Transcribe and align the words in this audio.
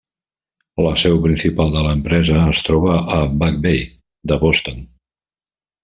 La 0.85 0.93
seu 1.01 1.19
principal 1.25 1.69
de 1.75 1.83
l'empresa 1.89 2.39
es 2.55 2.63
troba 2.71 2.97
a 3.19 3.21
Back 3.45 3.63
Bay 3.67 3.85
de 4.33 4.43
Boston. 4.47 4.85